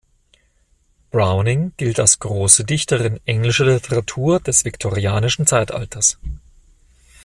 Browning 1.11 1.73
gilt 1.77 1.99
als 1.99 2.17
große 2.17 2.63
Dichterin 2.65 3.19
englischer 3.25 3.65
Literatur 3.65 4.39
des 4.39 4.65
Viktorianischen 4.65 5.45
Zeitalters. 5.45 6.17